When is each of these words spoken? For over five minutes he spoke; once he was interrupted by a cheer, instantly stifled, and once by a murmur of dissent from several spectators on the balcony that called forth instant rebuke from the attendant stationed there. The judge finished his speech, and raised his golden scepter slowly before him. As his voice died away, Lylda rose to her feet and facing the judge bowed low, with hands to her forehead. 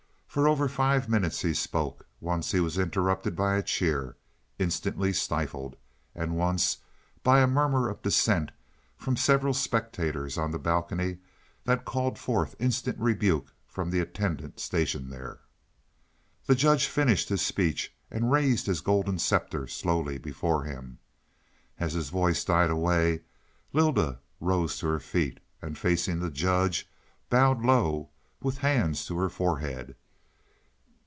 For 0.33 0.47
over 0.47 0.69
five 0.69 1.09
minutes 1.09 1.41
he 1.41 1.53
spoke; 1.53 2.07
once 2.21 2.53
he 2.53 2.61
was 2.61 2.77
interrupted 2.77 3.35
by 3.35 3.57
a 3.57 3.61
cheer, 3.61 4.15
instantly 4.59 5.11
stifled, 5.11 5.75
and 6.15 6.37
once 6.37 6.77
by 7.21 7.41
a 7.41 7.47
murmur 7.47 7.89
of 7.89 8.01
dissent 8.01 8.51
from 8.95 9.17
several 9.17 9.53
spectators 9.53 10.37
on 10.37 10.51
the 10.51 10.57
balcony 10.57 11.17
that 11.65 11.83
called 11.83 12.17
forth 12.17 12.55
instant 12.59 12.97
rebuke 12.97 13.53
from 13.67 13.89
the 13.89 13.99
attendant 13.99 14.61
stationed 14.61 15.11
there. 15.11 15.41
The 16.45 16.55
judge 16.55 16.87
finished 16.87 17.27
his 17.27 17.41
speech, 17.41 17.93
and 18.09 18.31
raised 18.31 18.67
his 18.67 18.79
golden 18.79 19.19
scepter 19.19 19.67
slowly 19.67 20.17
before 20.17 20.63
him. 20.63 20.99
As 21.77 21.91
his 21.91 22.07
voice 22.07 22.45
died 22.45 22.69
away, 22.69 23.23
Lylda 23.73 24.21
rose 24.39 24.77
to 24.79 24.87
her 24.87 24.99
feet 25.01 25.41
and 25.61 25.77
facing 25.77 26.21
the 26.21 26.31
judge 26.31 26.89
bowed 27.29 27.65
low, 27.65 28.11
with 28.41 28.59
hands 28.59 29.05
to 29.07 29.17
her 29.17 29.27
forehead. 29.29 29.97